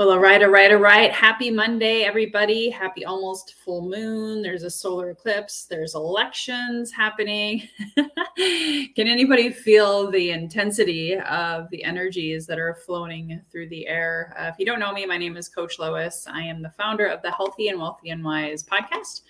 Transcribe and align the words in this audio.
Well, 0.00 0.12
all 0.12 0.18
right, 0.18 0.42
all 0.42 0.48
right, 0.48 0.72
all 0.72 0.78
right. 0.78 1.12
Happy 1.12 1.50
Monday, 1.50 2.04
everybody. 2.04 2.70
Happy 2.70 3.04
almost 3.04 3.56
full 3.62 3.86
moon. 3.86 4.40
There's 4.40 4.62
a 4.62 4.70
solar 4.70 5.10
eclipse. 5.10 5.66
There's 5.66 5.94
elections 5.94 6.90
happening. 6.90 7.68
Can 8.96 9.06
anybody 9.06 9.50
feel 9.50 10.10
the 10.10 10.30
intensity 10.30 11.18
of 11.18 11.68
the 11.68 11.84
energies 11.84 12.46
that 12.46 12.58
are 12.58 12.78
floating 12.86 13.42
through 13.52 13.68
the 13.68 13.86
air? 13.88 14.34
Uh, 14.38 14.44
if 14.44 14.54
you 14.58 14.64
don't 14.64 14.80
know 14.80 14.90
me, 14.90 15.04
my 15.04 15.18
name 15.18 15.36
is 15.36 15.50
Coach 15.50 15.78
Lois. 15.78 16.26
I 16.26 16.44
am 16.44 16.62
the 16.62 16.70
founder 16.70 17.04
of 17.04 17.20
the 17.20 17.32
Healthy 17.32 17.68
and 17.68 17.78
Wealthy 17.78 18.08
and 18.08 18.24
Wise 18.24 18.64
podcast. 18.64 19.20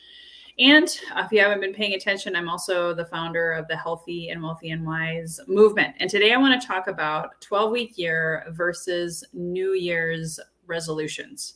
And 0.60 0.88
if 1.16 1.32
you 1.32 1.40
haven't 1.40 1.62
been 1.62 1.72
paying 1.72 1.94
attention, 1.94 2.36
I'm 2.36 2.48
also 2.48 2.92
the 2.92 3.06
founder 3.06 3.52
of 3.52 3.66
the 3.66 3.76
Healthy 3.76 4.28
and 4.28 4.42
Wealthy 4.42 4.70
and 4.70 4.84
Wise 4.84 5.40
movement. 5.48 5.96
And 5.98 6.10
today 6.10 6.32
I 6.32 6.36
want 6.36 6.60
to 6.60 6.66
talk 6.66 6.86
about 6.86 7.40
12 7.40 7.72
week 7.72 7.98
year 7.98 8.44
versus 8.50 9.24
New 9.32 9.72
Year's 9.72 10.38
resolutions. 10.70 11.54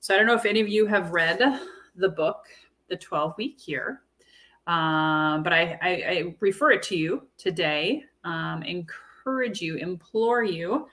So 0.00 0.14
I 0.14 0.18
don't 0.18 0.26
know 0.26 0.34
if 0.34 0.44
any 0.44 0.60
of 0.60 0.68
you 0.68 0.86
have 0.86 1.12
read 1.12 1.40
the 1.96 2.08
book, 2.10 2.44
The 2.88 2.96
12 2.96 3.34
Week 3.38 3.66
Year, 3.66 4.02
um, 4.66 5.42
but 5.42 5.52
I, 5.52 5.78
I, 5.80 5.90
I, 5.90 6.34
refer 6.40 6.72
it 6.72 6.82
to 6.84 6.96
you 6.96 7.26
today, 7.36 8.04
um, 8.24 8.62
encourage 8.62 9.60
you, 9.60 9.76
implore 9.76 10.42
you 10.42 10.88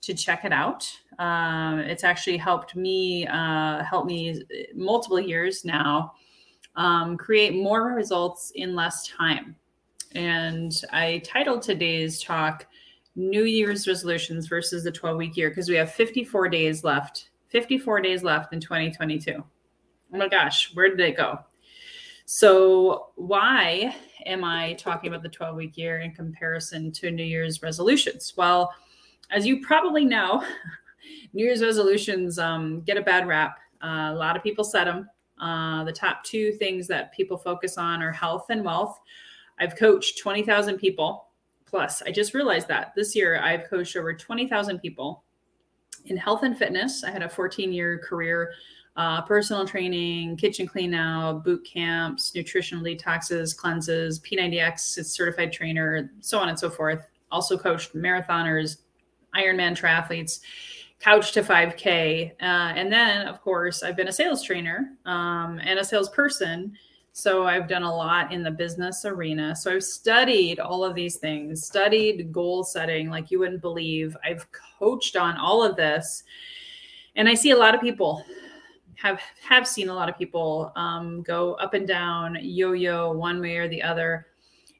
to 0.00 0.14
check 0.14 0.44
it 0.44 0.52
out. 0.52 0.88
Um, 1.18 1.80
it's 1.80 2.04
actually 2.04 2.36
helped 2.36 2.76
me, 2.76 3.26
uh, 3.26 3.82
help 3.82 4.06
me 4.06 4.42
multiple 4.74 5.18
years 5.20 5.64
now 5.64 6.14
um, 6.78 7.16
create 7.16 7.54
more 7.54 7.92
results 7.92 8.52
in 8.54 8.74
less 8.74 9.08
time. 9.08 9.56
And 10.14 10.72
I 10.92 11.20
titled 11.24 11.60
today's 11.60 12.22
talk 12.22 12.66
New 13.18 13.42
Year's 13.42 13.88
resolutions 13.88 14.46
versus 14.46 14.84
the 14.84 14.92
12 14.92 15.16
week 15.16 15.36
year 15.36 15.48
because 15.48 15.68
we 15.68 15.74
have 15.74 15.92
54 15.92 16.48
days 16.48 16.84
left. 16.84 17.30
54 17.48 18.00
days 18.00 18.22
left 18.22 18.52
in 18.52 18.60
2022. 18.60 19.32
Oh 19.34 20.16
my 20.16 20.28
gosh, 20.28 20.70
where 20.74 20.88
did 20.88 21.00
it 21.00 21.16
go? 21.16 21.40
So, 22.26 23.08
why 23.16 23.96
am 24.24 24.44
I 24.44 24.74
talking 24.74 25.08
about 25.08 25.24
the 25.24 25.30
12 25.30 25.56
week 25.56 25.76
year 25.76 25.98
in 25.98 26.12
comparison 26.12 26.92
to 26.92 27.10
New 27.10 27.24
Year's 27.24 27.60
resolutions? 27.60 28.34
Well, 28.36 28.72
as 29.32 29.44
you 29.44 29.62
probably 29.62 30.04
know, 30.04 30.44
New 31.32 31.44
Year's 31.44 31.62
resolutions 31.62 32.38
um, 32.38 32.82
get 32.82 32.96
a 32.96 33.02
bad 33.02 33.26
rap. 33.26 33.58
Uh, 33.82 34.12
a 34.12 34.14
lot 34.14 34.36
of 34.36 34.44
people 34.44 34.62
set 34.62 34.84
them. 34.84 35.08
Uh, 35.40 35.82
the 35.82 35.92
top 35.92 36.22
two 36.22 36.52
things 36.52 36.86
that 36.86 37.12
people 37.12 37.36
focus 37.36 37.78
on 37.78 38.00
are 38.00 38.12
health 38.12 38.46
and 38.50 38.64
wealth. 38.64 39.00
I've 39.58 39.74
coached 39.74 40.18
20,000 40.18 40.78
people 40.78 41.27
plus. 41.68 42.02
I 42.02 42.10
just 42.10 42.34
realized 42.34 42.68
that 42.68 42.92
this 42.96 43.14
year 43.14 43.40
I've 43.40 43.68
coached 43.68 43.96
over 43.96 44.14
20,000 44.14 44.78
people 44.78 45.24
in 46.06 46.16
health 46.16 46.42
and 46.42 46.56
fitness. 46.56 47.04
I 47.04 47.10
had 47.10 47.22
a 47.22 47.28
14 47.28 47.72
year 47.72 47.98
career, 47.98 48.52
uh, 48.96 49.22
personal 49.22 49.66
training, 49.66 50.36
kitchen 50.36 50.66
clean 50.66 50.94
out, 50.94 51.44
boot 51.44 51.64
camps, 51.64 52.34
nutritional 52.34 52.82
detoxes, 52.82 53.56
cleanses, 53.56 54.20
P90X, 54.20 55.04
certified 55.04 55.52
trainer, 55.52 56.10
so 56.20 56.38
on 56.38 56.48
and 56.48 56.58
so 56.58 56.70
forth. 56.70 57.06
Also 57.30 57.56
coached 57.58 57.94
marathoners, 57.94 58.78
Ironman 59.36 59.78
triathletes, 59.78 60.40
couch 61.00 61.32
to 61.32 61.42
5K. 61.42 62.32
Uh, 62.40 62.44
and 62.44 62.92
then, 62.92 63.26
of 63.26 63.40
course, 63.40 63.82
I've 63.82 63.96
been 63.96 64.08
a 64.08 64.12
sales 64.12 64.42
trainer 64.42 64.90
um, 65.04 65.60
and 65.62 65.78
a 65.78 65.84
salesperson 65.84 66.76
so 67.18 67.48
I've 67.48 67.66
done 67.66 67.82
a 67.82 67.92
lot 67.92 68.32
in 68.32 68.44
the 68.44 68.50
business 68.52 69.04
arena. 69.04 69.56
So 69.56 69.74
I've 69.74 69.82
studied 69.82 70.60
all 70.60 70.84
of 70.84 70.94
these 70.94 71.16
things, 71.16 71.66
studied 71.66 72.30
goal 72.30 72.62
setting 72.62 73.10
like 73.10 73.32
you 73.32 73.40
wouldn't 73.40 73.60
believe. 73.60 74.16
I've 74.24 74.46
coached 74.78 75.16
on 75.16 75.36
all 75.36 75.60
of 75.64 75.74
this. 75.74 76.22
And 77.16 77.28
I 77.28 77.34
see 77.34 77.50
a 77.50 77.56
lot 77.56 77.74
of 77.74 77.80
people 77.80 78.24
have 78.94 79.20
have 79.42 79.66
seen 79.66 79.88
a 79.88 79.94
lot 79.94 80.08
of 80.08 80.16
people 80.16 80.72
um, 80.76 81.22
go 81.22 81.54
up 81.54 81.74
and 81.74 81.88
down, 81.88 82.38
yo-yo 82.40 83.10
one 83.10 83.40
way 83.40 83.56
or 83.56 83.66
the 83.66 83.82
other 83.82 84.28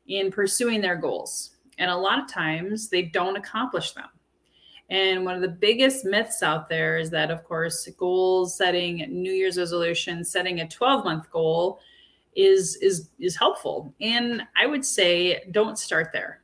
in 0.06 0.30
pursuing 0.30 0.80
their 0.80 0.94
goals. 0.94 1.56
And 1.78 1.90
a 1.90 1.96
lot 1.96 2.20
of 2.22 2.30
times 2.30 2.88
they 2.88 3.02
don't 3.02 3.36
accomplish 3.36 3.94
them. 3.94 4.10
And 4.90 5.24
one 5.24 5.34
of 5.34 5.42
the 5.42 5.48
biggest 5.48 6.04
myths 6.04 6.44
out 6.44 6.68
there 6.68 6.98
is 6.98 7.10
that, 7.10 7.32
of 7.32 7.42
course, 7.42 7.88
goals 7.98 8.56
setting, 8.56 9.04
New 9.10 9.32
Year's 9.32 9.58
resolution, 9.58 10.24
setting 10.24 10.60
a 10.60 10.68
12 10.68 11.04
month 11.04 11.28
goal 11.32 11.80
is 12.38 12.76
is 12.76 13.10
is 13.18 13.36
helpful. 13.36 13.92
And 14.00 14.42
i 14.56 14.64
would 14.64 14.84
say 14.84 15.44
don't 15.50 15.78
start 15.78 16.10
there 16.12 16.40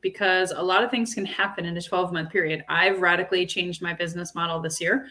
because 0.00 0.50
a 0.56 0.62
lot 0.62 0.82
of 0.82 0.90
things 0.90 1.12
can 1.12 1.26
happen 1.26 1.66
in 1.66 1.76
a 1.76 1.82
12 1.82 2.12
month 2.12 2.30
period. 2.30 2.64
I've 2.70 3.00
radically 3.00 3.44
changed 3.44 3.82
my 3.82 3.92
business 3.92 4.34
model 4.34 4.60
this 4.60 4.80
year 4.80 5.06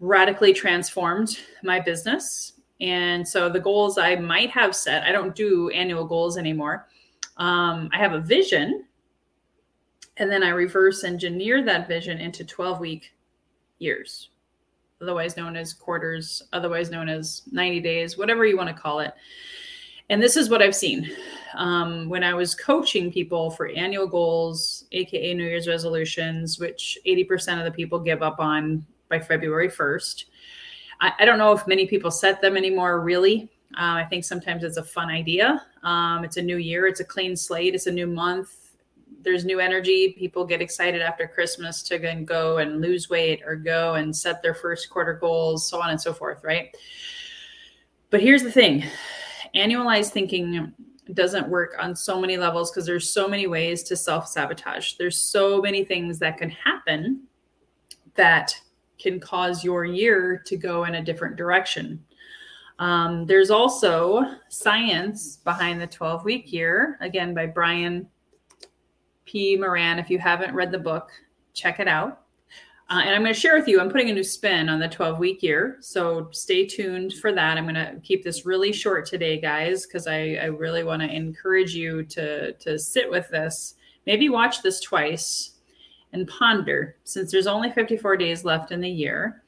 radically 0.00 0.52
transformed 0.52 1.38
my 1.62 1.78
business. 1.78 2.54
And 2.80 3.26
so 3.26 3.48
the 3.48 3.60
goals 3.60 3.98
i 3.98 4.16
might 4.16 4.50
have 4.50 4.74
set 4.74 5.04
i 5.04 5.12
don't 5.12 5.36
do 5.36 5.68
annual 5.70 6.06
goals 6.06 6.38
anymore. 6.38 6.88
Um, 7.36 7.90
i 7.92 7.98
have 7.98 8.14
a 8.14 8.20
vision 8.20 8.86
and 10.16 10.30
then 10.30 10.42
i 10.42 10.48
reverse 10.48 11.04
engineer 11.04 11.62
that 11.64 11.88
vision 11.88 12.18
into 12.18 12.44
12 12.44 12.80
week 12.80 13.12
years 13.78 14.30
otherwise 15.04 15.36
known 15.36 15.56
as 15.56 15.74
quarters, 15.74 16.42
otherwise 16.52 16.90
known 16.90 17.08
as 17.08 17.42
90 17.52 17.80
days, 17.80 18.16
whatever 18.16 18.46
you 18.46 18.56
want 18.56 18.68
to 18.68 18.74
call 18.74 19.00
it. 19.00 19.12
And 20.10 20.22
this 20.22 20.36
is 20.36 20.50
what 20.50 20.62
I've 20.62 20.74
seen. 20.74 21.10
Um, 21.54 22.08
when 22.08 22.24
I 22.24 22.34
was 22.34 22.54
coaching 22.54 23.12
people 23.12 23.50
for 23.50 23.68
annual 23.68 24.06
goals, 24.06 24.84
AKA 24.92 25.34
New 25.34 25.44
Year's 25.44 25.68
resolutions, 25.68 26.58
which 26.58 26.98
80% 27.06 27.58
of 27.58 27.64
the 27.64 27.70
people 27.70 27.98
give 27.98 28.22
up 28.22 28.38
on 28.38 28.84
by 29.08 29.20
February 29.20 29.68
1st. 29.68 30.24
I, 31.00 31.12
I 31.20 31.24
don't 31.24 31.38
know 31.38 31.52
if 31.52 31.66
many 31.66 31.86
people 31.86 32.10
set 32.10 32.40
them 32.40 32.56
anymore, 32.56 33.00
really. 33.00 33.50
Um, 33.76 33.96
I 33.96 34.04
think 34.04 34.24
sometimes 34.24 34.64
it's 34.64 34.76
a 34.76 34.84
fun 34.84 35.10
idea. 35.10 35.62
Um, 35.82 36.24
it's 36.24 36.36
a 36.36 36.42
new 36.42 36.56
year, 36.56 36.86
it's 36.86 37.00
a 37.00 37.04
clean 37.04 37.36
slate, 37.36 37.74
it's 37.74 37.86
a 37.86 37.92
new 37.92 38.06
month 38.06 38.63
there's 39.24 39.44
new 39.44 39.58
energy. 39.58 40.14
People 40.18 40.44
get 40.44 40.60
excited 40.60 41.02
after 41.02 41.26
Christmas 41.26 41.82
to 41.84 41.98
then 41.98 42.24
go 42.24 42.58
and 42.58 42.80
lose 42.80 43.08
weight 43.08 43.42
or 43.44 43.56
go 43.56 43.94
and 43.94 44.14
set 44.14 44.42
their 44.42 44.54
first 44.54 44.90
quarter 44.90 45.14
goals, 45.14 45.66
so 45.66 45.80
on 45.80 45.90
and 45.90 46.00
so 46.00 46.12
forth, 46.12 46.44
right? 46.44 46.76
But 48.10 48.20
here's 48.20 48.42
the 48.42 48.52
thing 48.52 48.84
annualized 49.56 50.10
thinking 50.10 50.72
doesn't 51.12 51.48
work 51.48 51.74
on 51.78 51.94
so 51.94 52.20
many 52.20 52.36
levels 52.36 52.70
because 52.70 52.86
there's 52.86 53.10
so 53.10 53.28
many 53.28 53.46
ways 53.46 53.82
to 53.84 53.96
self 53.96 54.28
sabotage. 54.28 54.94
There's 54.94 55.20
so 55.20 55.60
many 55.60 55.84
things 55.84 56.18
that 56.20 56.38
can 56.38 56.50
happen 56.50 57.24
that 58.14 58.58
can 58.98 59.20
cause 59.20 59.64
your 59.64 59.84
year 59.84 60.42
to 60.46 60.56
go 60.56 60.84
in 60.84 60.94
a 60.94 61.04
different 61.04 61.36
direction. 61.36 62.02
Um, 62.78 63.26
there's 63.26 63.50
also 63.50 64.22
science 64.48 65.36
behind 65.36 65.80
the 65.80 65.86
12 65.86 66.24
week 66.24 66.52
year, 66.52 66.98
again, 67.00 67.34
by 67.34 67.46
Brian 67.46 68.08
P. 69.24 69.56
Moran. 69.56 69.98
If 69.98 70.10
you 70.10 70.18
haven't 70.18 70.54
read 70.54 70.70
the 70.70 70.78
book, 70.78 71.10
check 71.52 71.80
it 71.80 71.88
out. 71.88 72.24
Uh, 72.90 73.00
and 73.02 73.14
I'm 73.14 73.22
going 73.22 73.32
to 73.32 73.40
share 73.40 73.56
with 73.56 73.66
you, 73.66 73.80
I'm 73.80 73.90
putting 73.90 74.10
a 74.10 74.14
new 74.14 74.22
spin 74.22 74.68
on 74.68 74.78
the 74.78 74.88
12 74.88 75.18
week 75.18 75.42
year. 75.42 75.78
So 75.80 76.28
stay 76.32 76.66
tuned 76.66 77.14
for 77.14 77.32
that. 77.32 77.56
I'm 77.56 77.64
going 77.64 77.74
to 77.74 77.98
keep 78.02 78.22
this 78.22 78.44
really 78.44 78.72
short 78.72 79.06
today, 79.06 79.40
guys, 79.40 79.86
because 79.86 80.06
I, 80.06 80.34
I 80.34 80.44
really 80.46 80.84
want 80.84 81.00
to 81.00 81.08
encourage 81.08 81.74
you 81.74 82.04
to, 82.04 82.52
to 82.52 82.78
sit 82.78 83.10
with 83.10 83.28
this. 83.30 83.76
Maybe 84.06 84.28
watch 84.28 84.60
this 84.60 84.80
twice 84.80 85.52
and 86.12 86.28
ponder 86.28 86.96
since 87.04 87.32
there's 87.32 87.46
only 87.46 87.72
54 87.72 88.18
days 88.18 88.44
left 88.44 88.70
in 88.70 88.82
the 88.82 88.90
year. 88.90 89.42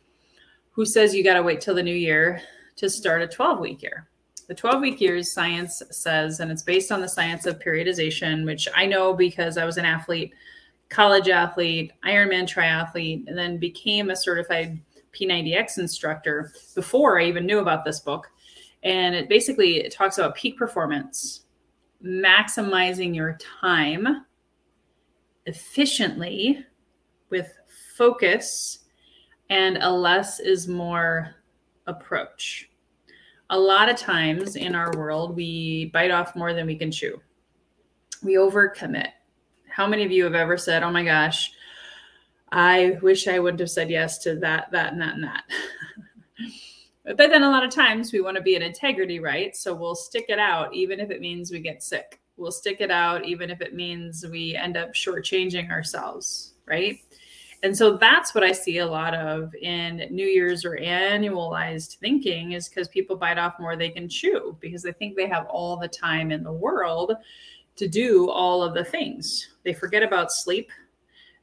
Who 0.71 0.87
says 0.87 1.15
you 1.15 1.23
got 1.23 1.35
to 1.35 1.43
wait 1.43 1.61
till 1.61 1.75
the 1.75 1.83
new 1.83 1.95
year 1.95 2.41
to 2.77 2.89
start 2.89 3.21
a 3.21 3.29
12 3.29 3.61
week 3.61 3.83
year? 3.83 4.09
The 4.49 4.55
12 4.55 4.81
week 4.81 5.01
years 5.01 5.33
science 5.33 5.83
says, 5.91 6.41
and 6.41 6.51
it's 6.51 6.63
based 6.63 6.93
on 6.93 7.01
the 7.01 7.09
science 7.09 7.47
of 7.47 7.59
periodization, 7.59 8.45
which 8.45 8.69
I 8.75 8.87
know 8.87 9.13
because 9.13 9.59
I 9.59 9.65
was 9.65 9.77
an 9.77 9.85
athlete, 9.85 10.33
college 10.89 11.29
athlete, 11.29 11.93
Ironman 12.05 12.45
triathlete, 12.45 13.27
and 13.27 13.37
then 13.37 13.59
became 13.59 14.11
a 14.11 14.17
certified 14.17 14.81
P90X 15.13 15.79
instructor 15.79 16.53
before 16.75 17.21
I 17.21 17.25
even 17.25 17.47
knew 17.47 17.59
about 17.59 17.85
this 17.85 18.01
book. 18.01 18.29
And 18.83 19.15
it 19.15 19.29
basically 19.29 19.79
it 19.79 19.93
talks 19.93 20.19
about 20.19 20.37
peak 20.37 20.57
performance, 20.57 21.47
maximizing 22.05 23.15
your 23.15 23.39
time 23.61 24.27
efficiently 25.47 26.65
with 27.31 27.53
focus 27.97 28.81
and 29.51 29.79
a 29.79 29.91
less 29.91 30.39
is 30.41 30.69
more 30.69 31.35
approach 31.87 32.69
a 33.51 33.59
lot 33.59 33.89
of 33.89 33.97
times 33.97 34.57
in 34.57 34.75
our 34.75 34.93
world, 34.97 35.37
we 35.37 35.91
bite 35.93 36.11
off 36.11 36.35
more 36.35 36.53
than 36.53 36.67
we 36.67 36.77
can 36.77 36.91
chew. 36.91 37.21
We 38.23 38.35
overcommit. 38.35 39.09
How 39.69 39.87
many 39.87 40.05
of 40.05 40.11
you 40.11 40.25
have 40.25 40.35
ever 40.35 40.57
said, 40.57 40.83
Oh 40.83 40.91
my 40.91 41.05
gosh, 41.05 41.53
I 42.51 42.99
wish 43.03 43.29
I 43.29 43.39
wouldn't 43.39 43.61
have 43.61 43.71
said 43.71 43.91
yes 43.91 44.19
to 44.19 44.37
that, 44.37 44.71
that, 44.73 44.93
and 44.93 45.01
that, 45.03 45.15
and 45.15 45.25
that? 45.25 45.45
but 47.17 47.31
then 47.31 47.43
a 47.43 47.51
lot 47.51 47.65
of 47.65 47.71
times 47.71 48.13
we 48.13 48.21
want 48.21 48.37
to 48.37 48.43
be 48.43 48.57
in 48.57 48.63
integrity, 48.63 49.21
right? 49.21 49.55
So 49.55 49.75
we'll 49.75 49.95
stick 49.95 50.27
it 50.29 50.39
out, 50.39 50.75
even 50.75 50.99
if 50.99 51.11
it 51.11 51.21
means 51.21 51.51
we 51.51 51.61
get 51.61 51.83
sick. 51.83 52.21
We'll 52.37 52.53
stick 52.53 52.81
it 52.81 52.91
out, 52.91 53.25
even 53.25 53.51
if 53.51 53.61
it 53.61 53.75
means 53.75 54.27
we 54.27 54.55
end 54.55 54.77
up 54.77 54.93
shortchanging 54.93 55.71
ourselves, 55.71 56.55
right? 56.67 56.99
And 57.63 57.77
so 57.77 57.97
that's 57.97 58.35
what 58.35 58.45
I 58.45 58.53
see 58.53 58.79
a 58.79 58.87
lot 58.87 59.15
of 59.15 59.55
in 59.55 60.07
New 60.11 60.27
Year's 60.27 60.65
or 60.65 60.77
annualized 60.77 61.97
thinking 61.97 62.53
is 62.53 62.69
because 62.69 62.89
people 62.89 63.17
bite 63.17 63.39
off 63.39 63.59
more 63.59 63.77
they 63.77 63.89
can 63.91 64.09
chew 64.09 64.57
because 64.61 64.83
they 64.83 64.93
think 64.93 65.17
they 65.17 65.29
have 65.29 65.47
all 65.47 65.77
the 65.77 65.89
time 65.89 66.31
in 66.31 66.43
the 66.43 66.53
world 66.53 67.13
to 67.77 67.89
do 67.89 68.31
all 68.31 68.63
of 68.63 68.75
the 68.75 68.85
things. 68.85 69.49
They 69.65 69.73
forget 69.73 70.03
about 70.03 70.33
sleep. 70.33 70.71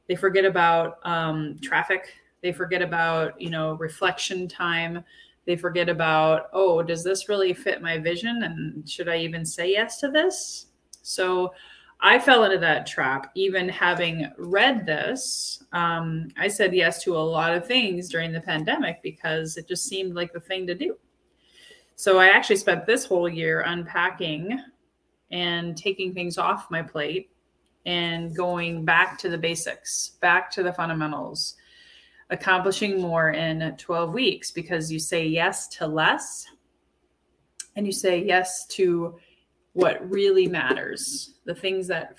They 0.08 0.16
forget 0.16 0.44
about 0.44 0.98
um, 1.04 1.58
traffic. 1.62 2.14
They 2.42 2.52
forget 2.52 2.82
about, 2.82 3.40
you 3.40 3.50
know, 3.50 3.74
reflection 3.74 4.48
time. 4.48 5.04
They 5.46 5.56
forget 5.56 5.88
about, 5.88 6.48
oh, 6.52 6.82
does 6.82 7.04
this 7.04 7.28
really 7.28 7.54
fit 7.54 7.82
my 7.82 7.98
vision? 7.98 8.42
And 8.42 8.88
should 8.88 9.08
I 9.08 9.18
even 9.18 9.44
say 9.44 9.70
yes 9.70 9.98
to 10.00 10.10
this? 10.10 10.66
So 11.02 11.52
I 12.00 12.18
fell 12.18 12.44
into 12.44 12.58
that 12.58 12.86
trap, 12.86 13.30
even 13.34 13.68
having 13.68 14.30
read 14.36 14.84
this. 14.84 15.62
Um, 15.72 16.28
I 16.36 16.48
said 16.48 16.74
yes 16.74 17.02
to 17.04 17.16
a 17.16 17.18
lot 17.18 17.54
of 17.54 17.66
things 17.66 18.08
during 18.08 18.32
the 18.32 18.40
pandemic 18.40 19.02
because 19.02 19.56
it 19.56 19.66
just 19.66 19.86
seemed 19.86 20.14
like 20.14 20.32
the 20.32 20.40
thing 20.40 20.66
to 20.66 20.74
do. 20.74 20.96
So 21.96 22.18
I 22.18 22.26
actually 22.26 22.56
spent 22.56 22.86
this 22.86 23.04
whole 23.04 23.28
year 23.28 23.62
unpacking 23.62 24.60
and 25.30 25.76
taking 25.76 26.12
things 26.12 26.38
off 26.38 26.70
my 26.70 26.82
plate 26.82 27.30
and 27.86 28.34
going 28.34 28.84
back 28.84 29.18
to 29.18 29.28
the 29.28 29.38
basics, 29.38 30.10
back 30.20 30.50
to 30.52 30.62
the 30.62 30.72
fundamentals, 30.72 31.54
accomplishing 32.30 33.00
more 33.00 33.30
in 33.30 33.76
12 33.76 34.12
weeks 34.12 34.50
because 34.50 34.90
you 34.90 34.98
say 34.98 35.26
yes 35.26 35.68
to 35.68 35.86
less 35.86 36.46
and 37.76 37.86
you 37.86 37.92
say 37.92 38.22
yes 38.22 38.66
to 38.66 39.16
what 39.74 40.08
really 40.10 40.46
matters, 40.46 41.34
the 41.44 41.54
things 41.54 41.86
that 41.88 42.16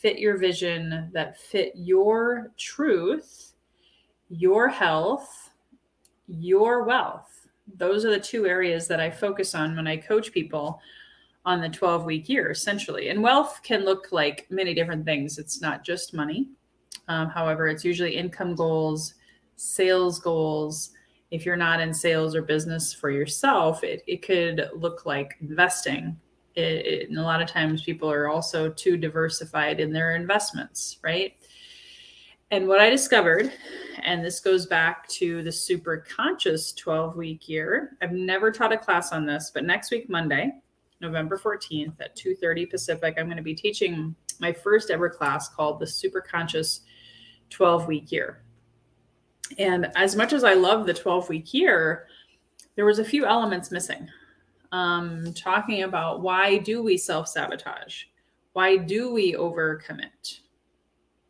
fit 0.00 0.18
your 0.18 0.36
vision, 0.36 1.10
that 1.12 1.38
fit 1.38 1.72
your 1.74 2.52
truth, 2.58 3.52
your 4.28 4.68
health, 4.68 5.50
your 6.26 6.84
wealth. 6.84 7.46
Those 7.76 8.04
are 8.04 8.10
the 8.10 8.20
two 8.20 8.46
areas 8.46 8.88
that 8.88 9.00
I 9.00 9.10
focus 9.10 9.54
on 9.54 9.76
when 9.76 9.86
I 9.86 9.96
coach 9.96 10.32
people 10.32 10.80
on 11.46 11.60
the 11.60 11.68
12 11.68 12.04
week 12.04 12.28
year, 12.28 12.50
essentially. 12.50 13.10
And 13.10 13.22
wealth 13.22 13.60
can 13.62 13.84
look 13.84 14.12
like 14.12 14.46
many 14.50 14.74
different 14.74 15.04
things. 15.04 15.38
It's 15.38 15.60
not 15.60 15.84
just 15.84 16.14
money. 16.14 16.48
Um, 17.08 17.28
however, 17.28 17.68
it's 17.68 17.84
usually 17.84 18.16
income 18.16 18.54
goals, 18.54 19.14
sales 19.56 20.18
goals. 20.18 20.90
If 21.30 21.44
you're 21.44 21.56
not 21.56 21.80
in 21.80 21.92
sales 21.92 22.34
or 22.34 22.42
business 22.42 22.94
for 22.94 23.10
yourself, 23.10 23.84
it, 23.84 24.02
it 24.06 24.22
could 24.22 24.70
look 24.74 25.04
like 25.04 25.36
investing. 25.40 26.18
It, 26.56 26.86
it, 26.86 27.08
and 27.08 27.18
a 27.18 27.22
lot 27.22 27.42
of 27.42 27.48
times 27.48 27.82
people 27.82 28.10
are 28.10 28.28
also 28.28 28.70
too 28.70 28.96
diversified 28.96 29.80
in 29.80 29.92
their 29.92 30.14
investments, 30.14 30.98
right? 31.02 31.34
And 32.50 32.68
what 32.68 32.80
I 32.80 32.90
discovered, 32.90 33.52
and 34.04 34.24
this 34.24 34.38
goes 34.38 34.66
back 34.66 35.08
to 35.08 35.42
the 35.42 35.50
super 35.50 36.04
conscious 36.16 36.72
12 36.72 37.16
week 37.16 37.48
year, 37.48 37.96
I've 38.00 38.12
never 38.12 38.52
taught 38.52 38.72
a 38.72 38.78
class 38.78 39.12
on 39.12 39.26
this, 39.26 39.50
but 39.52 39.64
next 39.64 39.90
week, 39.90 40.08
Monday, 40.08 40.52
November 41.00 41.36
14th 41.36 42.00
at 42.00 42.16
2:30 42.16 42.70
Pacific, 42.70 43.14
I'm 43.18 43.26
going 43.26 43.36
to 43.36 43.42
be 43.42 43.54
teaching 43.54 44.14
my 44.40 44.52
first 44.52 44.90
ever 44.90 45.08
class 45.08 45.48
called 45.48 45.80
the 45.80 45.86
Super 45.86 46.20
Conscious 46.20 46.82
12 47.50 47.88
Week 47.88 48.12
Year. 48.12 48.44
And 49.58 49.90
as 49.96 50.16
much 50.16 50.32
as 50.32 50.44
I 50.44 50.54
love 50.54 50.86
the 50.86 50.94
12 50.94 51.28
week 51.28 51.54
year, 51.54 52.06
there 52.76 52.84
was 52.84 52.98
a 52.98 53.04
few 53.04 53.26
elements 53.26 53.70
missing. 53.70 54.08
Um, 54.74 55.32
talking 55.34 55.84
about 55.84 56.20
why 56.20 56.58
do 56.58 56.82
we 56.82 56.96
self 56.96 57.28
sabotage? 57.28 58.06
Why 58.54 58.76
do 58.76 59.12
we 59.12 59.34
overcommit? 59.34 60.40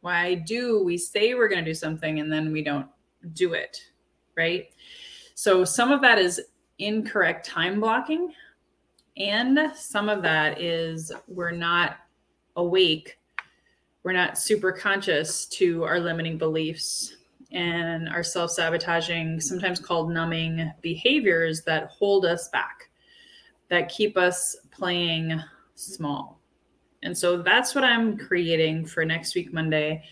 Why 0.00 0.34
do 0.34 0.82
we 0.82 0.96
say 0.96 1.34
we're 1.34 1.48
going 1.48 1.62
to 1.62 1.70
do 1.70 1.74
something 1.74 2.20
and 2.20 2.32
then 2.32 2.52
we 2.52 2.64
don't 2.64 2.86
do 3.34 3.52
it? 3.52 3.78
Right. 4.34 4.70
So 5.34 5.62
some 5.62 5.92
of 5.92 6.00
that 6.00 6.18
is 6.18 6.40
incorrect 6.78 7.44
time 7.44 7.80
blocking 7.80 8.32
and 9.18 9.72
some 9.76 10.08
of 10.08 10.22
that 10.22 10.58
is 10.58 11.12
we're 11.28 11.50
not 11.50 11.98
awake, 12.56 13.18
we're 14.04 14.12
not 14.12 14.38
super 14.38 14.72
conscious 14.72 15.44
to 15.46 15.84
our 15.84 16.00
limiting 16.00 16.38
beliefs 16.38 17.14
and 17.52 18.08
our 18.08 18.22
self 18.22 18.52
sabotaging, 18.52 19.38
sometimes 19.38 19.80
called 19.80 20.10
numbing 20.10 20.72
behaviors 20.80 21.62
that 21.64 21.88
hold 21.88 22.24
us 22.24 22.48
back, 22.48 22.88
that 23.74 23.88
keep 23.88 24.16
us 24.16 24.56
playing 24.70 25.40
small. 25.74 26.40
And 27.02 27.16
so 27.16 27.42
that's 27.42 27.74
what 27.74 27.84
I'm 27.84 28.16
creating 28.16 28.86
for 28.86 29.04
next 29.04 29.34
week, 29.34 29.52
Monday, 29.52 30.02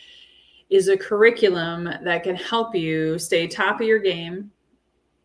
is 0.69 0.89
a 0.89 0.97
curriculum 0.97 1.89
that 2.03 2.23
can 2.23 2.37
help 2.37 2.75
you 2.75 3.19
stay 3.19 3.47
top 3.47 3.81
of 3.81 3.87
your 3.87 3.99
game, 3.99 4.51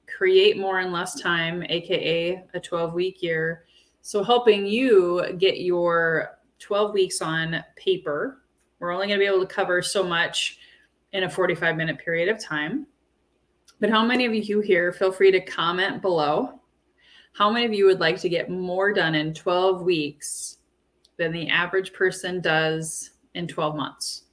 create 0.07 0.57
more 0.57 0.79
in 0.79 0.91
less 0.91 1.19
time, 1.19 1.63
AKA 1.67 2.43
a 2.53 2.59
12 2.59 2.93
week 2.93 3.21
year, 3.21 3.65
so, 4.07 4.23
helping 4.23 4.65
you 4.65 5.33
get 5.37 5.59
your 5.59 6.37
12 6.59 6.93
weeks 6.93 7.21
on 7.21 7.61
paper. 7.75 8.41
We're 8.79 8.93
only 8.93 9.07
going 9.07 9.19
to 9.19 9.21
be 9.21 9.27
able 9.27 9.45
to 9.45 9.53
cover 9.53 9.81
so 9.81 10.01
much 10.01 10.59
in 11.11 11.25
a 11.25 11.29
45 11.29 11.75
minute 11.75 11.97
period 11.97 12.29
of 12.29 12.41
time. 12.41 12.87
But 13.81 13.89
how 13.89 14.05
many 14.05 14.25
of 14.25 14.33
you 14.33 14.61
here, 14.61 14.93
feel 14.93 15.11
free 15.11 15.29
to 15.31 15.41
comment 15.41 16.01
below. 16.01 16.61
How 17.33 17.49
many 17.51 17.65
of 17.65 17.73
you 17.73 17.85
would 17.85 17.99
like 17.99 18.19
to 18.21 18.29
get 18.29 18.49
more 18.49 18.91
done 18.93 19.15
in 19.15 19.33
12 19.33 19.81
weeks 19.81 20.57
than 21.17 21.31
the 21.31 21.49
average 21.49 21.93
person 21.93 22.41
does 22.41 23.11
in 23.35 23.47
12 23.47 23.75
months? 23.75 24.23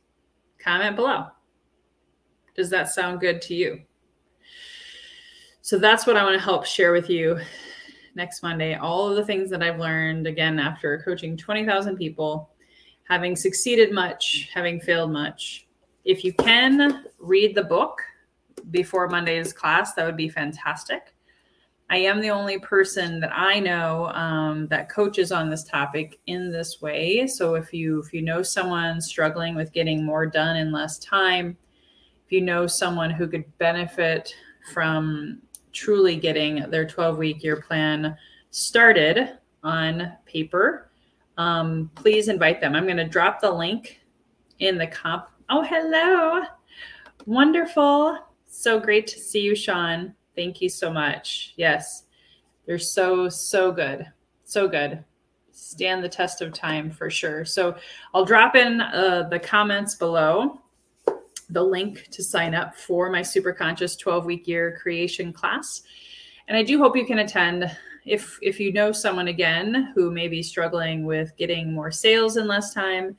Comment 0.58 0.96
below. 0.96 1.26
Does 2.54 2.70
that 2.70 2.88
sound 2.88 3.20
good 3.20 3.42
to 3.42 3.54
you? 3.54 3.82
So 5.60 5.78
that's 5.78 6.06
what 6.06 6.16
I 6.16 6.24
want 6.24 6.38
to 6.38 6.44
help 6.44 6.64
share 6.66 6.92
with 6.92 7.08
you 7.08 7.40
next 8.14 8.42
Monday 8.42 8.74
all 8.74 9.08
of 9.08 9.16
the 9.16 9.24
things 9.24 9.50
that 9.50 9.62
I've 9.62 9.78
learned 9.78 10.26
again 10.26 10.58
after 10.58 11.02
coaching 11.04 11.36
20,000 11.36 11.96
people, 11.96 12.50
having 13.08 13.34
succeeded 13.34 13.92
much, 13.92 14.50
having 14.52 14.80
failed 14.80 15.10
much. 15.10 15.66
If 16.04 16.22
you 16.22 16.32
can 16.34 17.06
read 17.18 17.54
the 17.54 17.64
book 17.64 18.02
before 18.70 19.08
Monday's 19.08 19.52
class, 19.52 19.94
that 19.94 20.04
would 20.04 20.16
be 20.16 20.28
fantastic. 20.28 21.13
I 21.90 21.98
am 21.98 22.20
the 22.20 22.30
only 22.30 22.58
person 22.58 23.20
that 23.20 23.30
I 23.32 23.60
know 23.60 24.06
um, 24.14 24.66
that 24.68 24.88
coaches 24.88 25.30
on 25.30 25.50
this 25.50 25.64
topic 25.64 26.18
in 26.26 26.50
this 26.50 26.80
way. 26.80 27.26
So 27.26 27.54
if 27.54 27.72
you 27.74 28.00
if 28.00 28.12
you 28.12 28.22
know 28.22 28.42
someone 28.42 29.00
struggling 29.00 29.54
with 29.54 29.72
getting 29.72 30.04
more 30.04 30.26
done 30.26 30.56
in 30.56 30.72
less 30.72 30.98
time, 30.98 31.56
if 32.24 32.32
you 32.32 32.40
know 32.40 32.66
someone 32.66 33.10
who 33.10 33.28
could 33.28 33.44
benefit 33.58 34.34
from 34.72 35.42
truly 35.72 36.16
getting 36.16 36.68
their 36.70 36.86
12 36.86 37.18
week 37.18 37.42
year 37.42 37.60
plan 37.60 38.16
started 38.50 39.38
on 39.62 40.12
paper, 40.24 40.90
um, 41.36 41.90
please 41.94 42.28
invite 42.28 42.60
them. 42.60 42.74
I'm 42.74 42.84
going 42.84 42.96
to 42.96 43.08
drop 43.08 43.40
the 43.40 43.50
link 43.50 44.00
in 44.60 44.78
the 44.78 44.86
comp. 44.86 45.28
Oh, 45.50 45.62
hello. 45.62 46.44
Wonderful. 47.26 48.18
So 48.46 48.80
great 48.80 49.06
to 49.08 49.18
see 49.18 49.40
you, 49.40 49.54
Sean. 49.54 50.14
Thank 50.36 50.60
you 50.60 50.68
so 50.68 50.92
much. 50.92 51.54
Yes, 51.56 52.04
they're 52.66 52.78
so, 52.78 53.28
so 53.28 53.70
good. 53.72 54.06
So 54.44 54.68
good. 54.68 55.04
Stand 55.52 56.02
the 56.02 56.08
test 56.08 56.42
of 56.42 56.52
time 56.52 56.90
for 56.90 57.10
sure. 57.10 57.44
So 57.44 57.76
I'll 58.12 58.24
drop 58.24 58.56
in 58.56 58.80
uh, 58.80 59.28
the 59.30 59.38
comments 59.38 59.94
below 59.94 60.60
the 61.50 61.62
link 61.62 62.08
to 62.10 62.22
sign 62.22 62.54
up 62.54 62.74
for 62.74 63.10
my 63.10 63.22
super 63.22 63.52
conscious 63.52 63.96
12 63.96 64.24
week 64.24 64.48
year 64.48 64.78
creation 64.80 65.32
class. 65.32 65.82
And 66.48 66.56
I 66.56 66.62
do 66.62 66.78
hope 66.78 66.96
you 66.96 67.06
can 67.06 67.20
attend. 67.20 67.70
If 68.04 68.38
if 68.42 68.60
you 68.60 68.72
know 68.72 68.92
someone 68.92 69.28
again 69.28 69.92
who 69.94 70.10
may 70.10 70.28
be 70.28 70.42
struggling 70.42 71.06
with 71.06 71.34
getting 71.38 71.72
more 71.72 71.90
sales 71.90 72.36
in 72.36 72.46
less 72.46 72.74
time, 72.74 73.16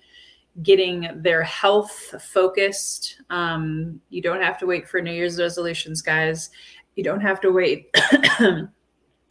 getting 0.64 1.10
their 1.16 1.44
health 1.44 2.16
focused, 2.22 3.22
um, 3.30 4.00
you 4.10 4.22
don't 4.22 4.42
have 4.42 4.58
to 4.60 4.66
wait 4.66 4.88
for 4.88 5.02
New 5.02 5.12
Year's 5.12 5.40
resolutions, 5.40 6.02
guys. 6.02 6.50
You 6.96 7.04
don't 7.04 7.22
have 7.22 7.42
to 7.42 7.52
wait 7.52 7.94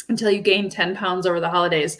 until 0.08 0.30
you 0.30 0.40
gain 0.40 0.68
10 0.68 0.94
pounds 0.94 1.26
over 1.26 1.40
the 1.40 1.48
holidays. 1.48 1.96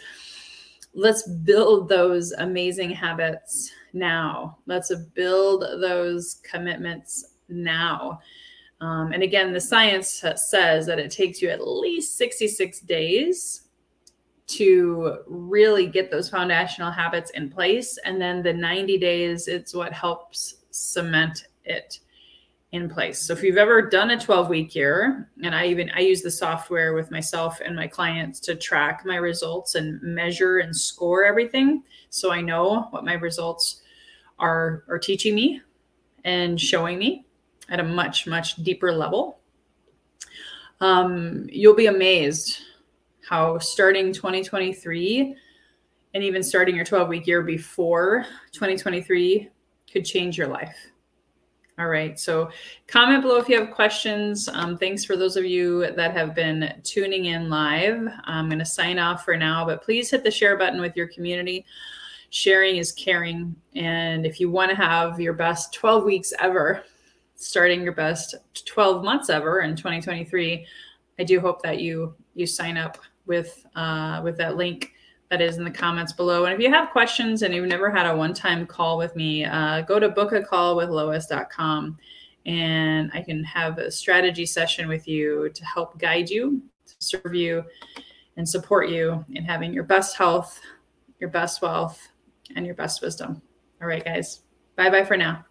Let's 0.95 1.27
build 1.27 1.89
those 1.89 2.33
amazing 2.33 2.91
habits 2.91 3.71
now. 3.93 4.59
Let's 4.67 4.95
build 5.15 5.63
those 5.81 6.41
commitments 6.49 7.25
now. 7.49 8.21
Um, 8.81 9.13
and 9.13 9.23
again, 9.23 9.53
the 9.53 9.61
science 9.61 10.23
says 10.37 10.87
that 10.87 10.99
it 10.99 11.11
takes 11.11 11.41
you 11.41 11.49
at 11.49 11.67
least 11.67 12.19
66 12.19 12.81
days 12.81 13.64
to 14.57 15.19
really 15.27 15.87
get 15.87 16.11
those 16.11 16.29
foundational 16.29 16.91
habits 16.91 17.31
in 17.31 17.51
place. 17.51 17.99
And 18.05 18.21
then 18.21 18.43
the 18.43 18.53
90 18.53 18.99
days, 18.99 19.49
it's 19.49 19.75
what 19.75 19.93
helps 19.93 20.57
cement 20.71 21.47
it 21.65 22.01
in 22.73 22.89
place. 22.89 23.21
So 23.21 23.33
if 23.33 23.43
you've 23.43 23.57
ever 23.57 23.83
done 23.83 24.11
a 24.11 24.21
12 24.21 24.49
week 24.49 24.75
year, 24.75 25.31
and 25.43 25.55
I 25.55 25.67
even 25.67 25.91
I 25.91 26.01
use 26.01 26.23
the 26.23 26.31
software 26.31 26.93
with 26.93 27.11
myself 27.11 27.61
and 27.65 27.77
my 27.77 27.87
clients 27.87 28.41
to 28.41 28.57
track 28.57 29.05
my 29.07 29.17
results 29.17 29.77
and 29.77 30.03
measure 30.03 30.59
and 30.59 30.75
score 30.75 31.25
everything. 31.25 31.85
So 32.11 32.33
I 32.33 32.41
know 32.41 32.89
what 32.91 33.05
my 33.05 33.15
results 33.15 33.83
are 34.41 34.83
are 34.89 34.99
teaching 34.99 35.37
me 35.37 35.63
and 36.25 36.61
showing 36.61 36.99
me. 36.99 37.27
at 37.71 37.81
a 37.81 37.85
much, 37.85 38.27
much 38.27 38.57
deeper 38.57 38.93
level. 38.93 39.39
Um, 40.81 41.47
you'll 41.51 41.75
be 41.75 41.87
amazed 41.87 42.59
how 43.29 43.59
starting 43.59 44.13
2023 44.13 45.37
and 46.15 46.23
even 46.23 46.43
starting 46.43 46.77
your 46.77 46.85
12 46.85 47.09
week 47.09 47.27
year 47.27 47.43
before 47.43 48.25
2023 48.53 49.51
could 49.91 50.05
change 50.05 50.39
your 50.39 50.49
life. 50.49 50.77
All 51.77 51.89
right. 51.89 52.19
So 52.21 52.51
comment 52.87 53.23
below 53.23 53.37
if 53.37 53.49
you 53.49 53.59
have 53.59 53.75
questions. 53.75 54.49
Um, 54.49 54.79
thanks 54.79 55.05
for 55.05 55.17
those 55.17 55.37
of 55.37 55.45
you 55.45 55.91
that 55.97 56.13
have 56.13 56.33
been 56.33 56.73
tuning 56.85 57.25
in 57.25 57.51
live. 57.51 58.07
I'm 58.25 58.49
going 58.49 58.61
to 58.61 58.65
sign 58.65 59.01
off 59.01 59.25
for 59.25 59.37
now, 59.37 59.65
but 59.67 59.83
please 59.83 60.09
hit 60.09 60.23
the 60.23 60.31
share 60.31 60.57
button 60.57 60.81
with 60.81 60.97
your 60.97 61.09
community. 61.09 61.65
Sharing 62.31 62.77
is 62.77 62.93
caring. 62.93 63.57
And 63.75 64.25
if 64.25 64.39
you 64.39 64.51
want 64.51 64.71
to 64.71 64.77
have 64.77 65.19
your 65.19 65.33
best 65.33 65.73
12 65.73 66.05
weeks 66.05 66.33
ever, 66.39 66.85
starting 67.35 67.83
your 67.83 67.93
best 67.93 68.37
12 68.67 69.03
months 69.03 69.29
ever 69.29 69.63
in 69.63 69.75
2023, 69.75 70.65
I 71.19 71.25
do 71.25 71.41
hope 71.41 71.61
that 71.63 71.81
you 71.81 72.15
you 72.35 72.47
sign 72.47 72.77
up 72.77 72.99
with 73.27 73.67
uh, 73.75 74.21
with 74.23 74.37
that 74.39 74.57
link 74.57 74.93
that 75.31 75.41
is 75.41 75.57
in 75.57 75.65
the 75.65 75.71
comments 75.71 76.13
below. 76.13 76.45
And 76.45 76.55
if 76.55 76.61
you 76.61 76.71
have 76.71 76.91
questions 76.91 77.43
and 77.43 77.55
you've 77.55 77.67
never 77.67 77.91
had 77.91 78.07
a 78.07 78.17
one 78.17 78.35
time 78.35 78.67
call 78.67 78.99
with 78.99 79.17
me, 79.17 79.45
uh, 79.45 79.81
go 79.83 79.99
to 79.99 80.11
bookacallwithlois.com 80.11 81.99
and 82.47 83.11
I 83.15 83.23
can 83.23 83.43
have 83.45 83.79
a 83.79 83.91
strategy 83.91 84.47
session 84.47 84.89
with 84.89 85.09
you 85.09 85.49
to 85.55 85.65
help 85.65 85.99
guide 85.99 86.29
you, 86.29 86.63
to 86.87 86.95
serve 86.99 87.35
you, 87.35 87.65
and 88.37 88.49
support 88.49 88.91
you 88.91 89.25
in 89.33 89.45
having 89.45 89.73
your 89.73 89.85
best 89.85 90.17
health, 90.17 90.61
your 91.21 91.31
best 91.31 91.63
wealth, 91.63 92.01
and 92.57 92.67
your 92.67 92.75
best 92.75 93.01
wisdom. 93.01 93.41
All 93.81 93.89
right, 93.89 94.05
guys. 94.05 94.41
Bye 94.77 94.91
bye 94.91 95.05
for 95.05 95.17
now. 95.17 95.45